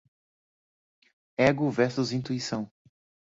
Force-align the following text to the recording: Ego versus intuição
Ego 1.37 1.69
versus 1.69 2.11
intuição 2.11 2.67